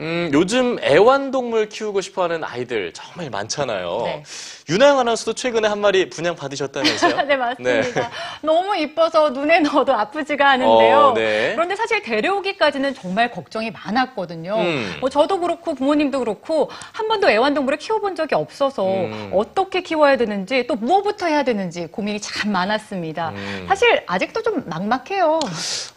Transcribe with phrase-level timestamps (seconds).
[0.00, 4.00] 음, 요즘 애완동물 키우고 싶어하는 아이들 정말 많잖아요.
[4.04, 4.22] 네.
[4.68, 7.22] 윤아영 아나운서도 최근에 한 마리 분양 받으셨다면서요?
[7.28, 8.10] 네, 맞습니다.
[8.40, 10.98] 너무 이뻐서 눈에 넣어도 아프지가 않은데요.
[10.98, 11.52] 어, 네.
[11.54, 14.56] 그런데 사실 데려오기까지는 정말 걱정이 많았거든요.
[14.56, 14.96] 음.
[15.00, 19.30] 뭐 저도 그렇고 부모님도 그렇고 한 번도 애완동물을 키워본 적이 없어서 음.
[19.34, 23.30] 어떻게 키워야 되는지 또 무엇부터 해야 되는지 고민이 참 많았습니다.
[23.30, 23.66] 음.
[23.68, 25.40] 사실 아직도 좀 막막해요.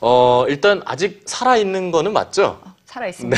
[0.01, 2.72] 어, 일단 아직 살아 있는 거는 맞죠?
[2.93, 3.37] 살아있습니다.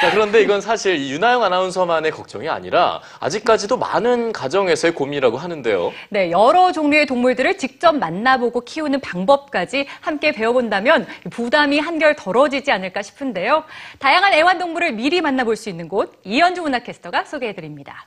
[0.00, 5.92] 자, 그런데 이건 사실 이 윤아영 아나운서만의 걱정이 아니라 아직까지도 많은 가정에서의 고민이라고 하는데요.
[6.10, 13.64] 네, 여러 종류의 동물들을 직접 만나보고 키우는 방법까지 함께 배워본다면 부담이 한결 덜어지지 않을까 싶은데요.
[13.98, 18.06] 다양한 애완동물을 미리 만나볼 수 있는 곳 이현주 문화캐스터가 소개해드립니다.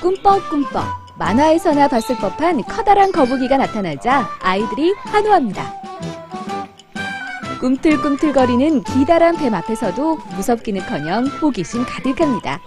[0.00, 0.84] 꿈뻑꿈뻑
[1.16, 5.83] 만화에서나 봤을 법한 커다란 거북이가 나타나자 아이들이 환호합니다.
[7.64, 12.60] 꿈틀꿈틀거리는 기다란 뱀 앞에서도 무섭기는커녕 호기심 가득합니다.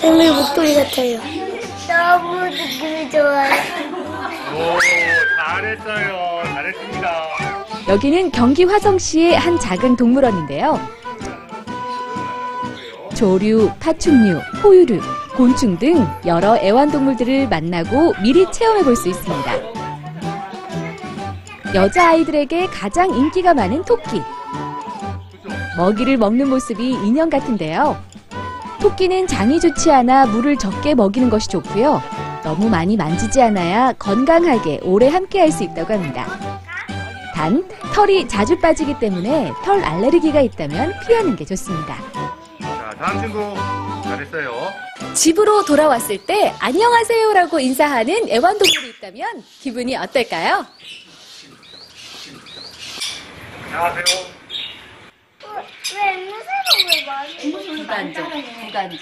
[0.00, 1.20] 뱀의 목도리 같아요.
[1.86, 3.52] 너무 느낌이 좋아요.
[4.52, 4.80] 오,
[5.38, 6.42] 잘했어요.
[6.54, 7.12] 잘했습니다.
[7.88, 10.80] 여기는 경기 화성시의 한 작은 동물원인데요.
[13.14, 15.00] 조류, 파충류, 포유류,
[15.36, 19.85] 곤충 등 여러 애완동물들을 만나고 미리 체험해 볼 수 있습니다.
[21.74, 24.22] 여자아이들에게 가장 인기가 많은 토끼.
[25.76, 28.00] 먹이를 먹는 모습이 인형 같은데요.
[28.80, 32.00] 토끼는 장이 좋지 않아 물을 적게 먹이는 것이 좋고요.
[32.42, 36.26] 너무 많이 만지지 않아야 건강하게 오래 함께 할 수 있다고 합니다.
[37.34, 41.96] 단, 털이 자주 빠지기 때문에 털 알레르기가 있다면 피하는 게 좋습니다.
[42.60, 43.54] 자, 다음 친구.
[44.04, 44.52] 잘했어요.
[45.14, 50.64] 집으로 돌아왔을 때 안녕하세요라고 인사하는 애완동물이 있다면 기분이 어떨까요?
[53.72, 54.04] 안녕하세요.
[56.90, 58.94] 왜 많이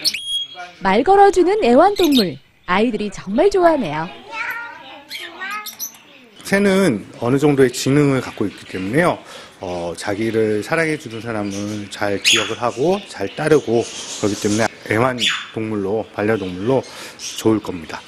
[0.81, 2.39] 말 걸어주는 애완동물.
[2.67, 4.09] 아이들이 정말 좋아하네요.
[6.43, 9.19] 새는 어느 정도의 지능을 갖고 있기 때문에요.
[9.61, 13.83] 어, 자기를 사랑해주는 사람을 잘 기억을 하고 잘 따르고
[14.21, 15.19] 그렇기 때문에 애완
[15.55, 16.83] 동물로 반려동물로
[17.39, 18.01] 좋을 겁니다.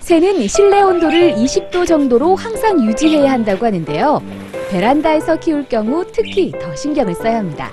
[0.00, 4.47] 새는 실내 온도를 20도 정도로 항상 유지해야 한다고 하는데요.
[4.70, 7.72] 베란다에서 키울 경우 특히 더 신경을 써야 합니다.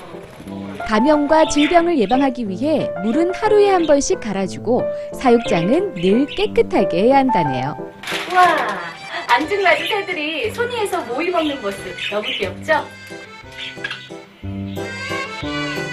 [0.87, 4.83] 감염과 질병을 예방하기 위해 물은 하루에 한 번씩 갈아주고
[5.13, 7.75] 사육장은 늘 깨끗하게 해야 한다네요.
[8.33, 8.79] 와,
[9.27, 12.85] 앙증맞은 새들이 손이에서 모이 먹는 모습 너무 귀엽죠?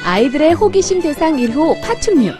[0.04, 2.32] 아이들의 호기심 대상 1호 파충류.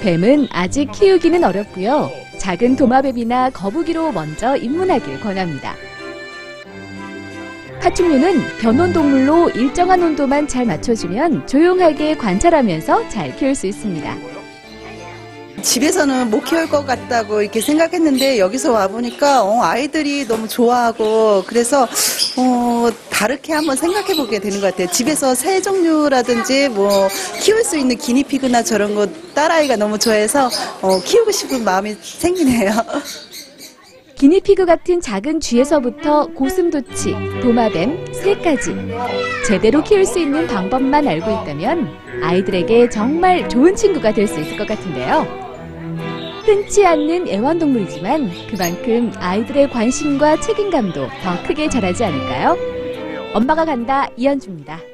[0.00, 2.10] 뱀은 아직 키우기는 어렵고요.
[2.40, 5.74] 작은 도마뱀이나 거북이로 먼저 입문하길 권합니다.
[7.82, 14.39] 파충류는 변온동물로 일정한 온도만 잘 맞춰주면 조용하게 관찰하면서 잘 키울 수 있습니다.
[15.62, 21.84] 집에서는 못 키울 것 같다고 이렇게 생각했는데 여기서 와 보니까 어, 아이들이 너무 좋아하고 그래서
[22.36, 24.90] 어, 다르게 한번 생각해 보게 되는 것 같아요.
[24.90, 27.08] 집에서 새 종류라든지 뭐
[27.40, 30.50] 키울 수 있는 기니피그나 저런 거 딸아이가 너무 좋아해서
[30.82, 32.72] 어, 키우고 싶은 마음이 생기네요.
[34.16, 38.74] 기니피그 같은 작은 쥐에서부터 고슴도치, 도마뱀, 새까지
[39.46, 41.88] 제대로 키울 수 있는 방법만 알고 있다면
[42.22, 45.49] 아이들에게 정말 좋은 친구가 될 수 있을 것 같은데요.
[46.50, 52.56] 흔치 않는 애완동물이지만 그만큼 아이들의 관심과 책임감도 더 크게 자라지 않을까요?
[53.32, 54.89] 엄마가 간다 이현주입니다.